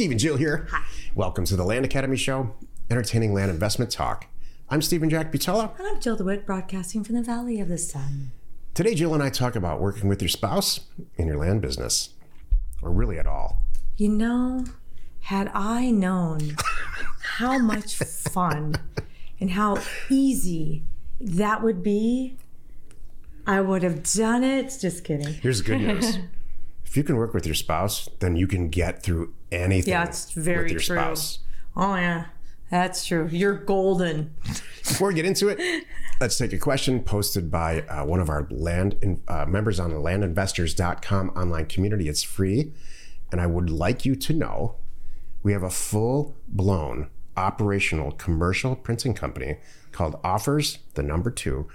[0.00, 0.66] Steve and Jill here.
[0.70, 0.82] Hi.
[1.14, 2.54] Welcome to the Land Academy Show,
[2.88, 4.28] entertaining land investment talk.
[4.70, 5.78] I'm Stephen Jack Butala.
[5.78, 8.30] And I'm Jill DeWitt, broadcasting from the Valley of the Sun.
[8.72, 10.80] Today, Jill and I talk about working with your spouse
[11.16, 12.14] in your land business,
[12.80, 13.62] or really at all.
[13.98, 14.64] You know,
[15.20, 16.56] had I known
[17.36, 18.76] how much fun
[19.38, 20.82] and how easy
[21.20, 22.38] that would be,
[23.46, 24.74] I would have done it.
[24.80, 25.34] Just kidding.
[25.34, 26.16] Here's the good news.
[26.86, 30.30] if you can work with your spouse, then you can get through anything Yeah, it's
[30.32, 30.96] very with your true.
[30.96, 31.38] spouse.
[31.76, 32.26] Oh, yeah,
[32.70, 33.28] that's true.
[33.30, 34.34] You're golden.
[34.86, 35.84] Before we get into it,
[36.20, 39.90] let's take a question posted by uh, one of our land in, uh, members on
[39.90, 42.08] the landinvestors.com online community.
[42.08, 42.72] It's free.
[43.32, 44.76] And I would like you to know
[45.42, 49.58] we have a full blown operational commercial printing company
[49.92, 51.68] called Offers, the number two,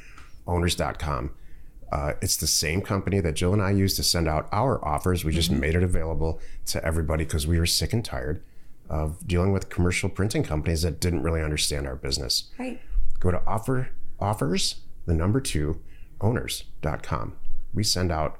[0.45, 1.31] owners.com.
[1.95, 5.23] Uh, it's the same company that Jill and I use to send out our offers.
[5.23, 6.39] We just made it available
[6.71, 8.43] to everybody because we were sick and tired
[8.89, 12.79] of dealing with commercial printing companies that didn't really understand our business Right.
[13.19, 15.79] go to offer offers the number two
[16.21, 17.33] owners.com
[17.73, 18.39] we send out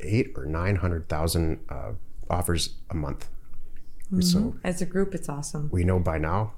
[0.00, 1.92] eight or nine hundred thousand uh,
[2.30, 3.28] offers a month
[4.20, 5.68] so As a group, it's awesome.
[5.72, 6.54] we know by now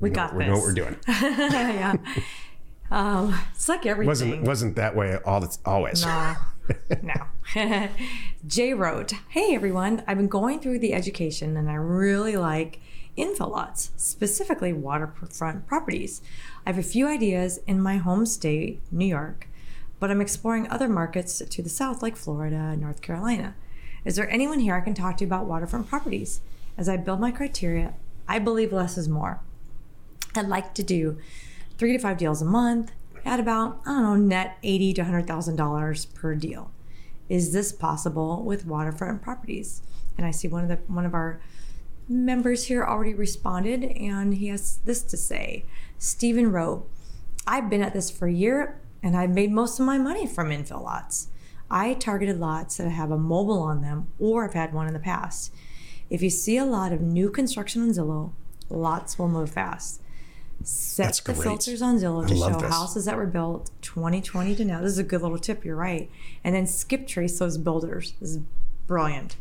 [0.00, 0.48] We know- got we this.
[0.48, 1.94] know what we're doing yeah.
[2.90, 4.08] Um, it's like everything.
[4.08, 6.34] wasn't wasn't that way all the always No.
[7.02, 7.28] no.
[8.46, 12.80] Jay wrote, Hey everyone, I've been going through the education and I really like
[13.16, 16.22] infill lots, specifically waterfront properties.
[16.66, 19.48] I have a few ideas in my home state, New York,
[20.00, 23.54] but I'm exploring other markets to the south like Florida and North Carolina.
[24.04, 26.40] Is there anyone here I can talk to about waterfront properties?
[26.76, 27.94] As I build my criteria,
[28.26, 29.40] I believe less is more.
[30.34, 31.18] I'd like to do
[31.78, 32.92] three to five deals a month
[33.24, 36.70] at about I don't know net eighty to hundred thousand dollars per deal.
[37.28, 39.82] Is this possible with waterfront properties?
[40.16, 41.40] And I see one of the one of our
[42.08, 45.64] members here already responded, and he has this to say.
[45.98, 46.88] Stephen wrote,
[47.46, 50.50] "I've been at this for a year, and I've made most of my money from
[50.50, 51.28] infill lots.
[51.70, 55.00] I targeted lots that have a mobile on them, or have had one in the
[55.00, 55.52] past.
[56.10, 58.32] If you see a lot of new construction on Zillow,
[58.68, 60.02] lots will move fast."
[60.64, 61.44] Set That's the great.
[61.44, 62.70] filters on Zillow to show this.
[62.70, 64.80] houses that were built 2020 to now.
[64.80, 65.64] This is a good little tip.
[65.64, 66.10] You're right.
[66.42, 68.14] And then skip trace those builders.
[68.20, 68.40] This is
[68.86, 69.36] brilliant.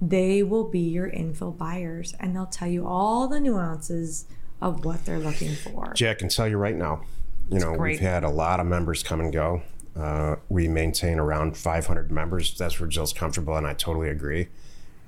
[0.00, 4.26] They will be your infill buyers, and they'll tell you all the nuances
[4.60, 5.92] of what they're looking for.
[5.94, 7.02] Jack, I can tell you right now,
[7.50, 7.92] you know, great.
[7.92, 9.62] we've had a lot of members come and go.
[9.96, 12.56] Uh, we maintain around 500 members.
[12.58, 14.48] That's where Jill's comfortable, and I totally agree.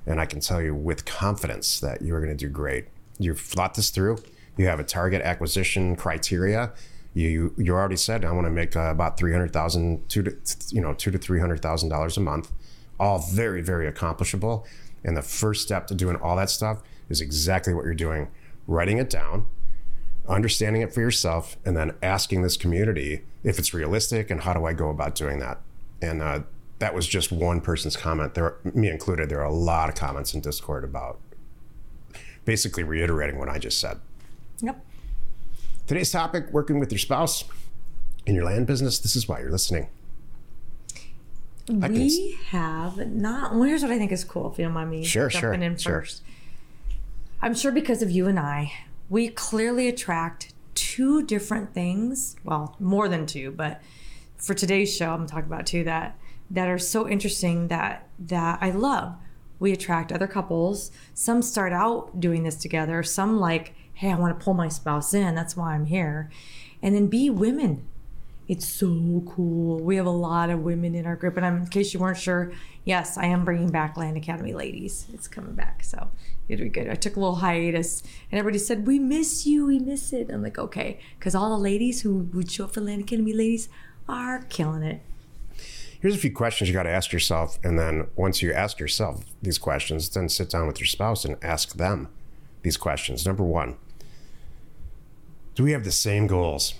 [0.05, 2.85] And I can tell you with confidence that you're going to do great.
[3.19, 4.19] You've thought this through.
[4.57, 6.73] You have a target acquisition criteria.
[7.13, 10.35] You you already said I want to make uh, about 300,000, two to
[10.69, 12.51] you know two to three hundred thousand dollars a month.
[12.99, 14.65] All very very accomplishable.
[15.03, 18.29] And the first step to doing all that stuff is exactly what you're doing:
[18.67, 19.45] writing it down,
[20.27, 24.65] understanding it for yourself and then asking this community if it's realistic and how do
[24.65, 25.61] I go about doing that.
[26.01, 26.41] And uh,
[26.79, 28.33] that was just one person's comment.
[28.33, 29.29] There, me included.
[29.29, 31.19] There are a lot of comments in Discord about
[32.45, 33.99] basically reiterating what I just said.
[34.61, 34.83] Yep.
[35.87, 37.43] Today's topic: working with your spouse
[38.25, 38.99] in your land business.
[38.99, 39.87] This is why you're listening.
[41.69, 43.53] I can s- We have not.
[43.53, 44.51] Well, here's what I think is cool.
[44.51, 45.99] If you don't mind me Sure, jumping sure, in sure.
[46.01, 46.23] first.
[47.41, 48.71] I'm sure because of you and I,
[49.09, 52.35] we clearly attract two different things.
[52.43, 53.81] Well, more than two, but
[54.37, 56.17] for today's show, I'm talking about two that
[56.49, 59.15] that are so interesting that that I love.
[59.59, 60.91] We attract other couples.
[61.13, 63.01] Some start out doing this together.
[63.03, 65.33] Some like, hey, I want to pull my spouse in.
[65.33, 66.29] That's why I'm here.
[66.83, 67.87] And then be women.
[68.47, 69.79] It's so cool.
[69.79, 71.35] We have a lot of women in our group.
[71.35, 72.53] And I'm, in case you weren't sure,
[72.85, 75.07] yes, I am bringing back Land Academy Ladies.
[75.11, 75.83] It's coming back.
[75.83, 76.09] So
[76.47, 76.87] it'll be good.
[76.89, 79.65] I took a little hiatus and everybody said, We miss you.
[79.65, 80.29] We miss it.
[80.31, 80.99] I'm like, okay.
[81.17, 83.67] Because all the ladies who would show up for Land Academy Ladies
[84.07, 85.01] are killing it.
[85.99, 89.25] Here's a few questions you got to ask yourself, and then once you ask yourself
[89.41, 92.09] these questions, then sit down with your spouse and ask them
[92.61, 93.25] these questions.
[93.25, 93.77] Number one,
[95.57, 96.75] do we have the same goals?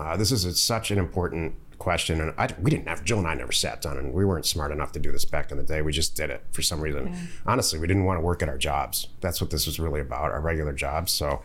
[0.00, 3.26] Uh, this is a, such an important question, and I, we didn't have Jill and
[3.28, 5.62] I never sat down, and we weren't smart enough to do this back in the
[5.62, 5.82] day.
[5.82, 7.14] We just did it for some reason.
[7.44, 9.08] Honestly, we didn't want to work at our jobs.
[9.20, 11.12] That's what this was really about, our regular jobs.
[11.12, 11.42] So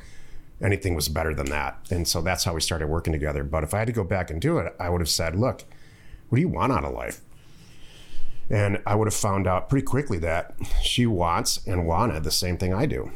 [0.61, 3.43] anything was better than that, and so that's how we started working together.
[3.43, 5.65] But if I had to go back and do it, I would have said, look.
[6.29, 7.21] What do you want out of life?
[8.49, 12.57] And I would have found out pretty quickly that she wants and wanted the same
[12.57, 13.11] thing I do.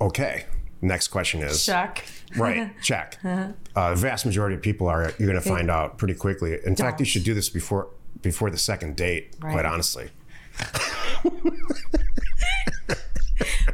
[0.00, 0.46] Okay.
[0.82, 2.04] Next question is check
[2.36, 2.70] right.
[2.82, 3.18] Check.
[3.24, 3.52] Uh,
[3.90, 6.58] the vast majority of people are you're going to find out pretty quickly.
[6.64, 7.88] In fact, you should do this before
[8.20, 9.38] before the second date.
[9.40, 10.10] Quite honestly.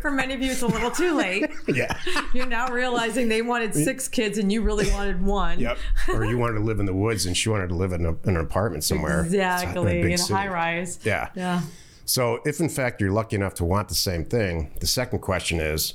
[0.00, 1.50] For many of you, it's a little too late.
[1.68, 1.98] Yeah.
[2.32, 5.60] You're now realizing they wanted six kids and you really wanted one.
[5.60, 5.76] Yep.
[6.08, 8.10] Or you wanted to live in the woods and she wanted to live in, a,
[8.10, 9.20] in an apartment somewhere.
[9.22, 10.00] Exactly.
[10.00, 10.98] a In a high rise.
[11.04, 11.28] Yeah.
[11.34, 11.60] Yeah.
[12.06, 15.60] So, if in fact you're lucky enough to want the same thing, the second question
[15.60, 15.94] is,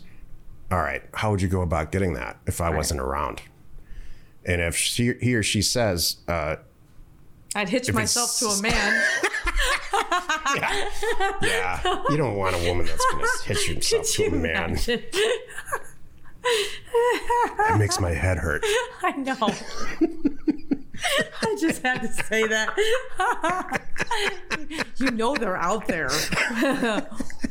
[0.71, 3.41] all right, how would you go about getting that if I wasn't around?
[4.45, 6.57] And if she, he or she says, uh,
[7.55, 9.03] I'd hitch myself to a man.
[11.41, 14.77] yeah, you don't want a woman that's going to hitch herself to a man.
[16.45, 18.63] It makes my head hurt.
[19.03, 19.37] I know.
[21.41, 22.73] I just had to say that.
[24.97, 26.09] you know they're out there.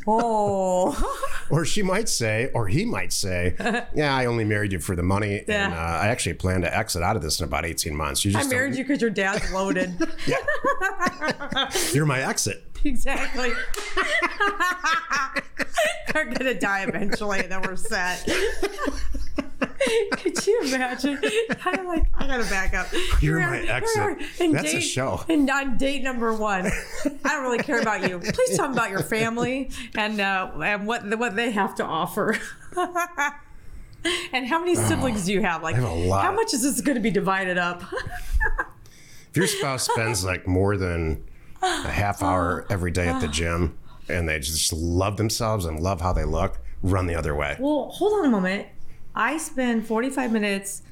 [0.07, 1.19] oh.
[1.53, 3.55] Or she might say, or he might say,
[3.95, 5.45] yeah, I only married you for the money.
[5.47, 8.25] And uh, I actually plan to exit out of this in about 18 months.
[8.25, 9.93] You I married you because your dad's loaded.
[11.93, 12.65] You're my exit.
[12.85, 13.53] exactly.
[16.13, 18.27] They're gonna die eventually, and then we're set.
[20.13, 21.19] Could you imagine?
[21.51, 22.89] Kind of like I gotta back up.
[23.21, 23.95] You're my we are- exit.
[23.97, 25.25] here we are in That's a show.
[25.29, 28.19] And on date number one, I don't really care about you.
[28.19, 32.39] Please tell me about your family and uh, and what what they have to offer.
[34.33, 35.63] and how many siblings do you have?
[35.63, 36.25] Like, have a lot.
[36.25, 37.83] how much is this going to be divided up?
[39.31, 41.25] If your spouse spends like more than
[41.63, 46.01] a half hour every day at the gym and they just love themselves and love
[46.01, 47.57] how they look, run the other way.
[47.59, 48.67] Well, hold on a moment.
[49.15, 50.83] I spend 45 minutes,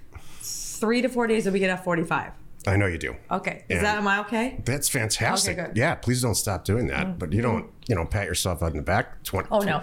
[0.40, 2.32] three to four days a week at F45.
[2.66, 3.16] I know you do.
[3.30, 3.64] Okay.
[3.70, 4.60] Is And- that, am I okay?
[4.66, 5.56] That's fantastic.
[5.58, 5.68] Okay.
[5.68, 5.78] Mm-hmm.
[5.78, 7.18] Yeah, please don't stop doing that.
[7.18, 9.82] But you don't, you know, pat yourself on the back 20, Oh, no.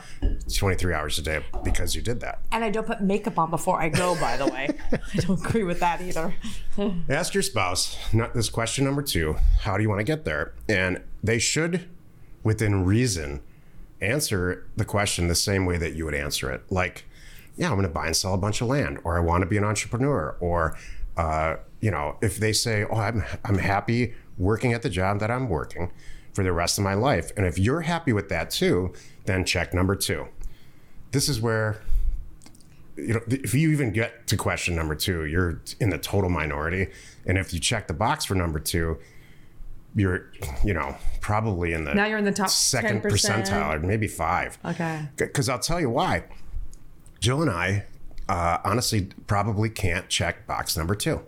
[0.56, 2.40] 23 hours a day because you did that.
[2.52, 4.70] And I don't put makeup on before I go, by the way.
[4.92, 6.36] I don't agree with that either.
[7.10, 10.54] Ask your spouse, not this question number two, how do you want to get there?
[10.70, 11.90] And they should,
[12.44, 13.42] within reason,
[14.02, 16.62] answer the question the same way that you would answer it.
[16.72, 17.06] Like,
[17.58, 19.48] yeah, I'm going to buy and sell a bunch of land, or I want to
[19.48, 20.78] be an entrepreneur, or,
[21.18, 25.32] uh, you know, if they say, oh, I'm, I'm happy working at the job that
[25.32, 25.92] I'm working
[26.34, 27.32] for the rest of my life.
[27.36, 28.94] And if you're happy with that too,
[29.26, 30.28] then check number two.
[31.12, 31.82] This is where
[32.96, 36.88] you know, if you even get to question number two, you're in the total minority.
[37.26, 38.98] And if you check the box for number two,
[39.96, 40.32] you're,
[40.64, 43.12] you know, probably in the Now you're in the top second 10%.
[43.12, 44.58] percentile or maybe five.
[44.66, 45.08] Okay.
[45.16, 46.24] Because I'll tell you why.
[47.20, 47.86] Jill and I
[48.30, 51.22] uh, honestly probably can't check box number two.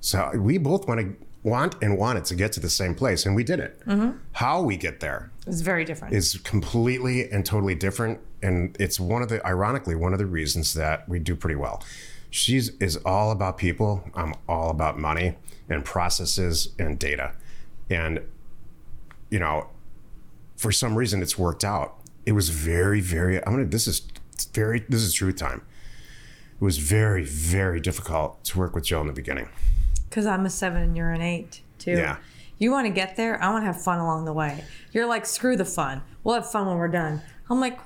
[0.00, 3.34] So we both want to want and wanted to get to the same place, and
[3.36, 3.80] we did it.
[3.86, 4.18] Mm-hmm.
[4.32, 6.14] How we get there is very different.
[6.14, 10.74] is completely and totally different and it's one of the ironically one of the reasons
[10.74, 11.82] that we do pretty well
[12.30, 15.36] she's is all about people i'm all about money
[15.68, 17.32] and processes and data
[17.90, 18.20] and
[19.30, 19.68] you know
[20.56, 24.02] for some reason it's worked out it was very very i'm gonna this is
[24.56, 25.60] very this is truth time
[26.60, 29.48] it was very very difficult to work with joe in the beginning
[30.08, 31.92] Because I'm a seven and you're an eight, too.
[31.92, 32.16] Yeah.
[32.58, 33.42] You want to get there?
[33.42, 34.64] I want to have fun along the way.
[34.92, 36.00] You're like, screw the fun.
[36.24, 37.20] We'll have fun when we're done.
[37.50, 37.78] I'm like,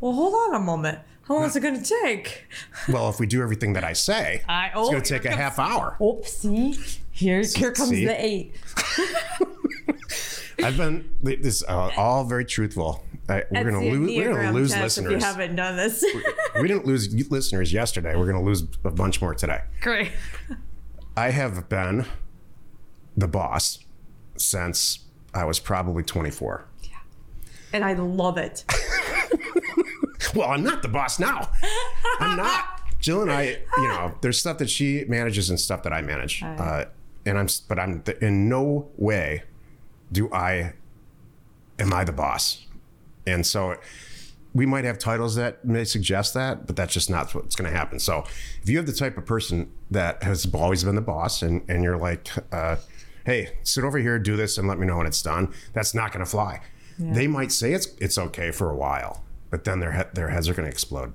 [0.00, 0.98] well, hold on a moment.
[1.26, 2.46] How long is it going to take?
[2.92, 5.28] well if we do everything that i say I- it's oh, going to take a
[5.28, 6.98] comes- half hour Oopsie.
[7.12, 8.04] Here, here comes See?
[8.04, 8.54] the eight.
[10.62, 13.04] I've been this uh, all very truthful.
[13.28, 14.16] I, we're That's gonna lose.
[14.16, 15.12] We're gonna lose test If listeners.
[15.12, 16.04] you haven't done this.
[16.60, 18.16] we didn't lose listeners yesterday.
[18.16, 19.60] We're gonna lose a bunch more today.
[19.80, 20.12] Great.
[21.16, 22.06] I have been
[23.16, 23.80] the boss
[24.36, 25.00] since
[25.34, 26.64] I was probably 24.
[26.82, 26.90] Yeah.
[27.72, 28.64] And I love it.
[30.34, 31.48] Well, I'm not the boss now.
[32.20, 32.82] I'm not.
[33.00, 36.42] Jill and I, you know, there's stuff that she manages and stuff that I manage,
[36.42, 36.86] uh,
[37.24, 37.48] and I'm.
[37.68, 39.44] But I'm in no way
[40.12, 40.72] do I.
[41.78, 42.66] Am I the boss?
[43.26, 43.76] And so,
[44.52, 47.76] we might have titles that may suggest that, but that's just not what's going to
[47.76, 48.00] happen.
[48.00, 48.24] So,
[48.62, 51.84] if you have the type of person that has always been the boss, and and
[51.84, 52.76] you're like, uh,
[53.24, 56.12] hey, sit over here, do this, and let me know when it's done, that's not
[56.12, 56.60] going to fly.
[57.00, 60.48] They might say it's it's okay for a while, but then their he- their heads
[60.48, 61.12] are going to explode.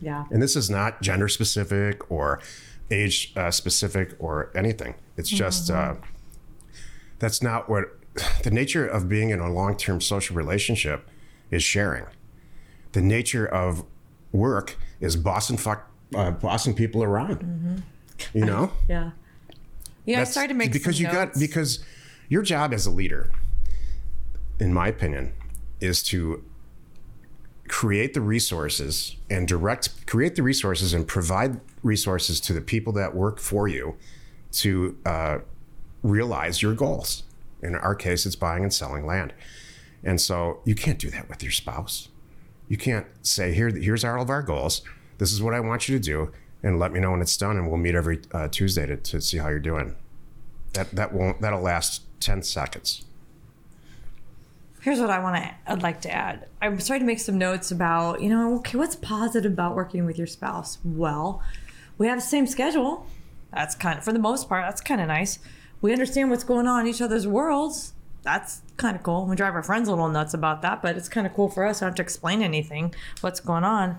[0.00, 0.26] Yeah.
[0.30, 2.40] And this is not gender specific or
[2.88, 4.94] age uh, specific or anything.
[5.16, 5.94] It's just uh,
[7.18, 7.98] that's not what
[8.42, 11.08] the nature of being in a long term social relationship
[11.50, 12.06] is sharing.
[12.92, 13.84] The nature of
[14.32, 17.82] work is bossing fuck uh, bossing people around.
[18.34, 19.10] You know, Yeah.
[20.04, 21.84] Yeah, I started to make because you got because
[22.28, 23.30] your job as a leader,
[24.58, 25.32] in my opinion,
[25.80, 26.44] is to
[27.68, 33.14] create the resources and direct create the resources and provide resources to the people that
[33.14, 33.96] work for you
[34.50, 35.38] to uh,
[36.02, 37.22] realize your goals.
[37.62, 39.32] In our case, it's buying and selling land,
[40.02, 42.08] and so you can't do that with your spouse.
[42.68, 43.68] You can't say here.
[43.68, 44.82] Here's all of our goals.
[45.18, 47.56] This is what I want you to do, and let me know when it's done,
[47.56, 49.94] and we'll meet every uh, Tuesday to, to see how you're doing.
[50.72, 53.04] That that won't that'll last ten seconds.
[54.80, 55.50] Here's what I want to.
[55.66, 56.48] I'd like to add.
[56.60, 60.18] I'm starting to make some notes about you know okay what's positive about working with
[60.18, 60.78] your spouse.
[60.84, 61.42] Well,
[61.98, 63.06] we have the same schedule.
[63.52, 64.64] That's kind of for the most part.
[64.64, 65.38] That's kind of nice.
[65.82, 67.92] We understand what's going on in each other's worlds.
[68.22, 69.26] That's kind of cool.
[69.26, 71.66] We drive our friends a little nuts about that, but it's kind of cool for
[71.66, 71.82] us.
[71.82, 72.94] I don't have to explain anything.
[73.20, 73.98] What's going on,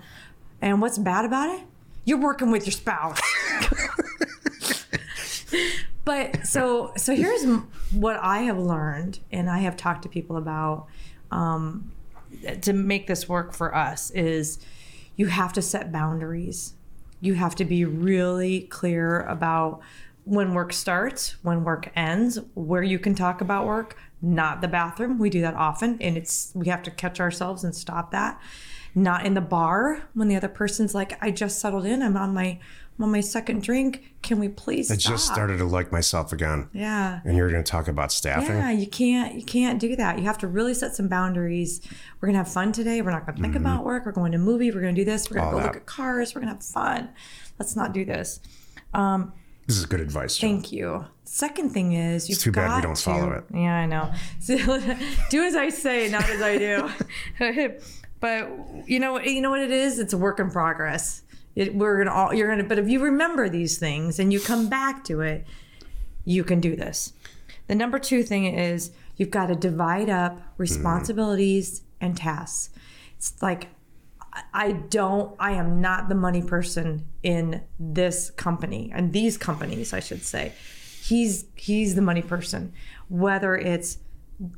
[0.62, 1.66] and what's bad about it?
[2.06, 3.20] You're working with your spouse.
[6.06, 7.44] but so so here's
[7.92, 10.86] what I have learned, and I have talked to people about
[11.30, 11.92] um,
[12.62, 14.58] to make this work for us is
[15.16, 16.72] you have to set boundaries.
[17.20, 19.80] You have to be really clear about
[20.24, 25.18] when work starts, when work ends, where you can talk about work, not the bathroom.
[25.18, 28.40] We do that often, and it's we have to catch ourselves and stop that.
[28.94, 32.00] Not in the bar when the other person's like, "I just settled in.
[32.02, 32.58] I'm on my
[32.96, 34.14] I'm on my second drink.
[34.22, 35.12] Can we please?" I stop?
[35.14, 37.20] just started to like myself again, Yeah.
[37.24, 38.56] and you're going to talk about staffing.
[38.56, 40.18] Yeah, you can't you can't do that.
[40.18, 41.80] You have to really set some boundaries.
[42.20, 43.02] We're gonna have fun today.
[43.02, 44.06] We're not gonna think about work.
[44.06, 44.70] We're going to a movie.
[44.70, 45.28] We're gonna do this.
[45.28, 45.54] We're gonna Mm-hmm.
[45.56, 45.74] All go that.
[45.74, 46.34] look at cars.
[46.34, 47.08] We're gonna have fun.
[47.58, 48.38] Let's not do this.
[49.66, 50.36] This is good advice.
[50.36, 50.48] Jill.
[50.48, 51.06] Thank you.
[51.24, 53.44] Second thing is you've too bad we don't to- follow it.
[53.52, 54.12] Yeah, I know.
[54.40, 54.56] So,
[55.30, 56.90] do as I say, not as I do.
[58.20, 58.48] but
[58.86, 59.98] you know, you know what it is.
[59.98, 61.22] It's a work in progress.
[61.56, 62.64] It, we're gonna all you're gonna.
[62.64, 65.46] But if you remember these things and you come back to it,
[66.24, 67.12] you can do this.
[67.66, 70.44] The number two thing is you've got to divide up mm-hmm.
[70.58, 72.70] responsibilities and tasks.
[73.16, 73.68] It's like
[74.52, 80.00] I- don't, I am not the money person in this company and these companies, I
[80.00, 80.52] should say.
[81.02, 82.72] He's he's the money person.
[83.08, 83.98] Whether it's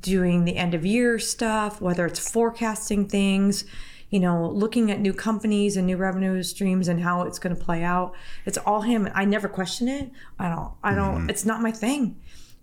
[0.00, 3.64] doing the end of year stuff, whether it's forecasting things,
[4.11, 7.62] you know, looking at new companies and new revenue streams and how it's going to
[7.62, 8.14] play out.
[8.45, 9.09] It's all him.
[9.14, 10.11] I never question it.
[10.38, 10.73] I don't.
[10.83, 11.18] I don't.
[11.18, 11.30] Mm-hmm.
[11.30, 12.16] It's not my thing,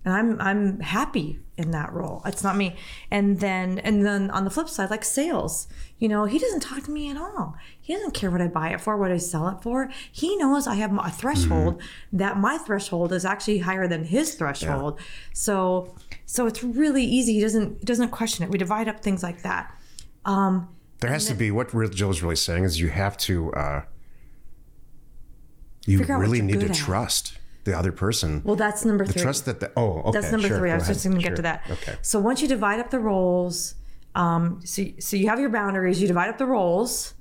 [0.05, 2.22] and I'm I'm happy in that role.
[2.25, 2.75] It's not me.
[3.12, 5.67] And then and then on the flip side, like sales,
[6.00, 7.55] you know, he doesn't talk to me at all.
[7.79, 9.89] He doesn't care what I buy it for, what I sell it for.
[10.12, 11.81] He knows I have a threshold
[12.12, 15.00] that my threshold is actually higher than his threshold.
[15.33, 15.95] So
[16.25, 17.33] so it's really easy.
[17.33, 18.50] He doesn't he doesn't question it.
[18.50, 19.77] We divide up things like that.
[20.25, 20.69] Um,
[21.00, 23.53] There has to be what Jill's really saying is you have to.
[23.53, 23.81] Uh,
[25.86, 26.75] you Figure out what really need to at.
[26.75, 28.41] trust the other person.
[28.43, 29.13] well, that's number three.
[29.13, 30.72] The trust that the oh okay That's number sure, three.
[30.72, 31.63] I was just going to get to that.
[31.70, 31.96] Okay.
[32.01, 33.75] So once you divide up the roles,
[34.15, 36.01] um, so so you have your boundaries.
[36.01, 37.13] You divide up the roles.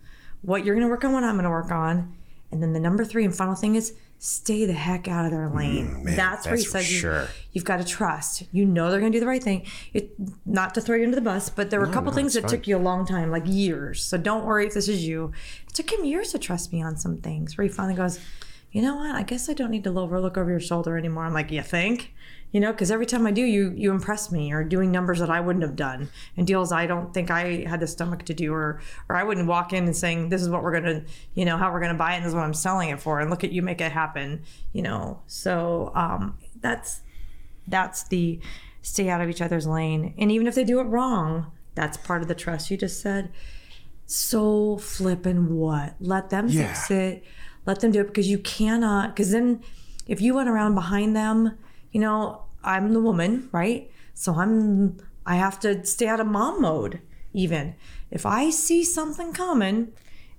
[0.42, 2.16] What you're going to work on, what I'm going to work on,
[2.50, 5.49] and then the number three and final thing is stay the heck out of their
[5.49, 5.88] lane.
[5.88, 7.28] Mm, man, that's where that's for says you, sure.
[7.50, 8.44] you've got to trust.
[8.52, 9.66] You know they're going to do the right thing.
[9.92, 10.12] It,
[10.46, 12.42] not to throw you under the bus, but there were a couple no, things that
[12.42, 12.50] fine.
[12.50, 14.04] took you a long time, like years.
[14.04, 15.32] So don't worry if this is you.
[15.68, 17.56] It took him years to trust me on some things.
[17.58, 18.20] Where he finally goes,
[18.73, 19.14] you know what?
[19.14, 21.25] I guess I don't need to look over your shoulder anymore.
[21.26, 22.14] I'm like, you think?
[22.52, 25.31] You know, because every time I do, you you impress me, or doing numbers that
[25.31, 28.52] I wouldn't have done, and deals I don't think I had the stomach to do,
[28.52, 31.02] or or I wouldn't walk in and saying, this is what we're gonna,
[31.35, 33.21] you know, how we're gonna buy it, and this is what I'm selling it for,
[33.21, 34.43] and look at you make it happen.
[34.75, 37.00] You know, so um, that's
[37.69, 38.38] that's the
[38.83, 42.21] stay out of each other's lane, and even if they do it wrong, that's part
[42.21, 43.31] of the trust you just said
[44.07, 45.95] so flippin' what?
[46.00, 46.67] Let them Yeah.
[46.75, 47.25] fix it.
[47.66, 49.14] Let them do it because you cannot.
[49.14, 49.62] Because then,
[50.07, 51.59] if you went around behind them,
[51.92, 53.90] you know, I'm the woman, right?
[54.14, 54.99] So I'm.
[55.25, 57.00] I have to stay out of mom mode.
[57.33, 57.75] Even
[58.11, 59.92] if I see something coming,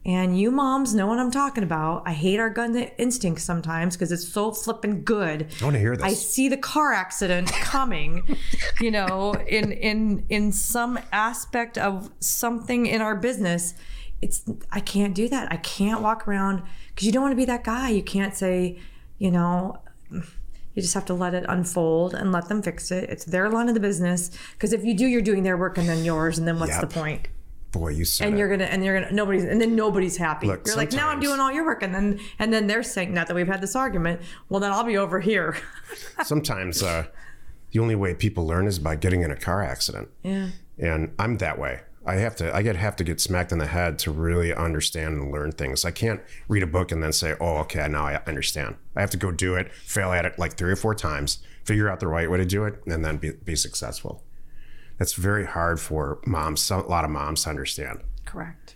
[0.06, 2.04] and you moms know what I'm talking about.
[2.06, 5.48] I hate our gun instinct sometimes because it's so flippin' good.
[5.62, 6.04] I want to hear this.
[6.04, 8.38] I see the car accident coming,
[8.82, 13.76] you know, in in in some aspect of something in our business.
[14.22, 15.52] It's I can't do that.
[15.52, 17.90] I can't walk around because you don't want to be that guy.
[17.90, 18.80] You can't say,
[19.18, 19.78] you know,
[20.12, 23.10] you just have to let it unfold and let them fix it.
[23.10, 24.32] It's their line of the business.
[24.54, 26.82] Because if you do, you're doing their work and then yours, and then what's Yep.
[26.82, 27.28] the point?
[27.72, 28.40] Boy, you said and it.
[28.40, 30.46] you're gonna and you're gonna nobody's and then nobody's happy.
[30.46, 33.12] Look, you're like, now I'm doing all your work, and then and then they're saying
[33.12, 34.22] not that we've had this argument.
[34.50, 35.58] Well, then I'll be over here.
[36.24, 37.08] Sometimes uh,
[37.72, 40.50] the only way people learn is by getting in a car accident, yeah.
[40.78, 41.80] and I'm that way.
[42.06, 42.54] I have to.
[42.54, 45.86] I get have to get smacked in the head to really understand and learn things.
[45.86, 49.10] I can't read a book and then say, "Oh, okay, now I understand." I have
[49.12, 52.08] to go do it, fail at it like three or four times, figure out the
[52.08, 54.24] right way to do it, and then be, be successful.
[54.98, 56.70] That's very hard for moms.
[56.70, 58.02] A lot of moms to understand.
[58.26, 58.76] Correct.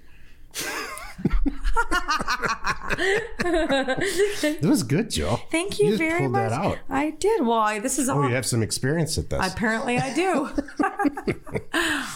[3.79, 5.39] It was good, Joe.
[5.51, 6.50] Thank you, You very pulled much.
[6.50, 6.79] that out.
[6.89, 7.45] I did.
[7.45, 8.24] Well, this is oh, all.
[8.24, 9.53] Oh, you have some experience at this.
[9.53, 10.50] Apparently, I do.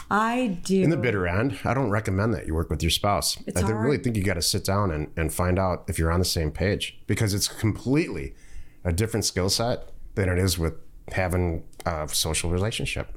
[0.10, 0.82] I do.
[0.82, 3.38] In the bitter end, I don't recommend that you work with your spouse.
[3.48, 3.76] It's I hard.
[3.84, 6.26] really think you got to sit down and, and find out if you're on the
[6.26, 8.34] same page because it's completely
[8.84, 10.74] a different skill set than it is with
[11.12, 13.16] having a social relationship.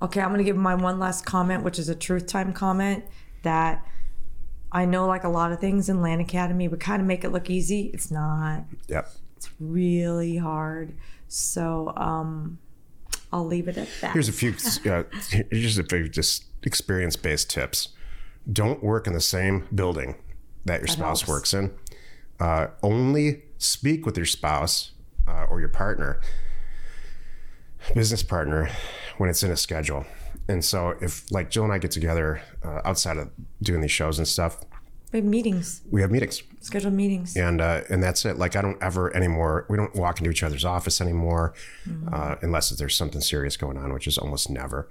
[0.00, 3.04] Okay, I'm going to give my one last comment, which is a truth time comment
[3.42, 3.84] that
[4.70, 7.30] I know, like a lot of things in Land Academy, we kind of make it
[7.30, 7.90] look easy.
[7.94, 8.64] It's not.
[8.88, 9.10] Yep.
[9.36, 10.94] It's really hard.
[11.28, 12.58] So, um,
[13.32, 14.12] I'll leave it at that.
[14.12, 14.50] Here's a few
[14.90, 15.04] uh,
[15.50, 17.88] here's a few just experience based tips.
[18.50, 20.16] Don't work in the same building
[20.64, 21.28] that your spouse helps.
[21.28, 21.74] works in.
[22.40, 24.92] Uh, only speak with your spouse
[25.26, 26.20] uh, or your partner,
[27.94, 28.70] business partner,
[29.18, 30.06] when it's in a schedule.
[30.48, 33.30] And so, if like Jill and I get together uh, outside of
[33.62, 34.64] doing these shows and stuff,
[35.12, 37.36] we have meetings, we have meetings, scheduled meetings.
[37.36, 38.38] and uh, and that's it.
[38.38, 39.66] Like I don't ever anymore.
[39.68, 41.54] We don't walk into each other's office anymore,
[42.12, 44.88] uh, unless there's something serious going on, which is almost never.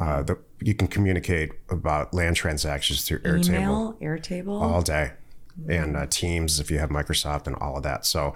[0.00, 4.60] Uh, the, you can communicate about land transactions through Airtable Email, Airtable.
[4.60, 5.12] all day,
[5.68, 8.04] and uh, Teams if you have Microsoft and all of that.
[8.04, 8.34] So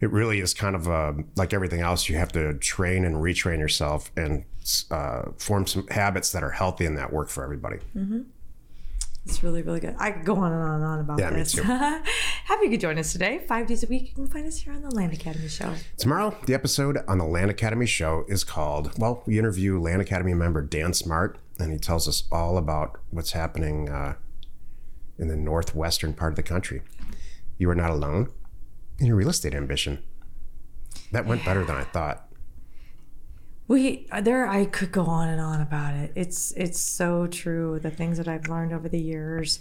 [0.00, 2.08] it really is kind of uh, like everything else.
[2.08, 4.44] You have to train and retrain yourself and
[4.90, 7.78] uh, form some habits that are healthy and that work for everybody.
[9.26, 9.94] It's really, really good.
[9.98, 11.52] I could go on and on and on about Yeah, me this.
[11.52, 11.62] too.
[11.64, 13.44] Happy you could join us today.
[13.46, 14.08] Five days a week.
[14.08, 15.74] You can find us here on the Land Academy Show.
[15.98, 20.32] Tomorrow, the episode on the Land Academy show is called, well, we interview Land Academy
[20.32, 24.14] member Dan Smart, and he tells us all about what's happening uh,
[25.18, 26.80] in the northwestern part of the country.
[27.58, 28.30] You are not alone
[29.06, 30.02] your real estate ambition.
[31.12, 32.29] That went better than I thought.
[33.70, 36.10] We there I could go on and on about it.
[36.16, 37.78] It's it's so true.
[37.78, 39.60] The things that I've learned over the years.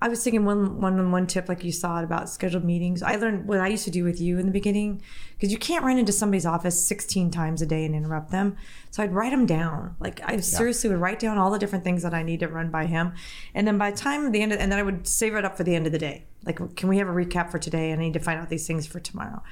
[0.00, 3.02] I was thinking one one one tip like you saw it about scheduled meetings.
[3.02, 5.02] I learned what I used to do with you in the beginning
[5.34, 8.56] because you can't run into somebody's office 16 times a day and interrupt them.
[8.92, 9.94] So I'd write them down.
[10.00, 12.70] Like I seriously would write down all the different things that I need to run
[12.70, 13.12] by him.
[13.54, 15.58] And then by the time the end of, and then I would save it up
[15.58, 16.24] for the end of the day.
[16.46, 17.92] Like can we have a recap for today?
[17.92, 19.42] I need to find out these things for tomorrow.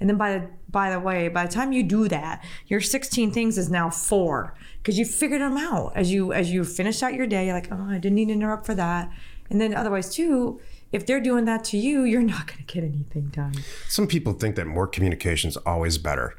[0.00, 3.30] And then by the by the way, by the time you do that, your 16
[3.32, 7.14] things is now four because you figured them out as you as you finish out
[7.14, 7.46] your day.
[7.46, 9.10] You're like, oh, I didn't need to interrupt for that.
[9.50, 10.60] And then otherwise too,
[10.92, 13.54] if they're doing that to you, you're not going to get anything done.
[13.88, 16.34] Some people think that more communication is always better.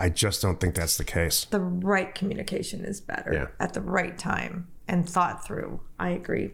[0.00, 1.44] I just don't think that's the case.
[1.46, 3.46] The right communication is better Yeah.
[3.64, 5.80] at the right time and thought through.
[5.98, 6.50] I agree.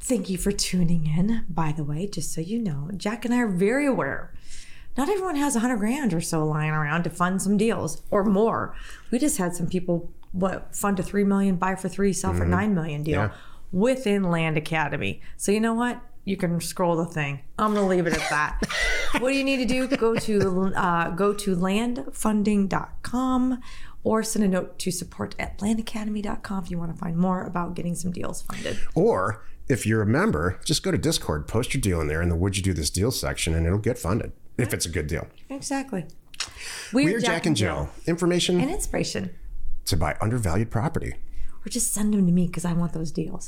[0.00, 1.44] Thank you for tuning in.
[1.48, 4.34] By the way, just so you know, Jack and I are very aware.
[4.96, 8.24] Not everyone has a hundred grand or so lying around to fund some deals or
[8.24, 8.74] more.
[9.10, 12.44] We just had some people what fund a three million, buy for three, sell for
[12.44, 13.30] nine million deal Yeah.
[13.72, 15.20] within Land Academy.
[15.36, 16.00] So you know what?
[16.24, 17.40] You can scroll the thing.
[17.58, 18.60] I'm gonna leave it at that.
[19.18, 19.86] what do you need to do?
[19.96, 23.60] Go to uh, go to landfunding.com
[24.02, 27.74] or send a note to support at landacademy.com if you want to find more about
[27.74, 28.78] getting some deals funded.
[28.94, 32.28] Or if you're a member, just go to Discord, post your deal in there in
[32.28, 35.06] the Would You Do This Deal section, and it'll get funded if it's a good
[35.06, 35.26] deal.
[35.50, 36.06] Exactly.
[36.92, 37.88] We're Jack and Jill.
[38.06, 39.30] Information And inspiration.
[39.86, 41.14] to buy undervalued property.
[41.64, 43.42] Or just send them to me because I want those deals.